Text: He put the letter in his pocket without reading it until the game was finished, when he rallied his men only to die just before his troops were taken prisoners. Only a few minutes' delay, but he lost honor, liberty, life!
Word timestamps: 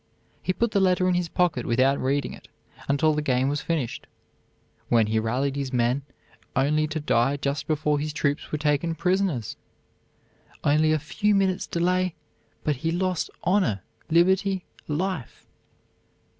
He 0.41 0.51
put 0.51 0.71
the 0.71 0.79
letter 0.79 1.07
in 1.07 1.13
his 1.13 1.29
pocket 1.29 1.63
without 1.63 2.01
reading 2.01 2.33
it 2.33 2.47
until 2.87 3.13
the 3.13 3.21
game 3.21 3.49
was 3.49 3.61
finished, 3.61 4.07
when 4.89 5.05
he 5.05 5.19
rallied 5.19 5.55
his 5.55 5.71
men 5.71 6.01
only 6.55 6.87
to 6.87 6.99
die 6.99 7.37
just 7.37 7.67
before 7.67 7.99
his 7.99 8.11
troops 8.11 8.51
were 8.51 8.57
taken 8.57 8.95
prisoners. 8.95 9.57
Only 10.63 10.91
a 10.91 10.97
few 10.97 11.35
minutes' 11.35 11.67
delay, 11.67 12.15
but 12.63 12.77
he 12.77 12.91
lost 12.91 13.29
honor, 13.43 13.83
liberty, 14.09 14.65
life! 14.87 15.45